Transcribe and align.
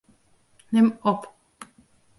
Nim 0.71 0.97
op. 1.03 1.21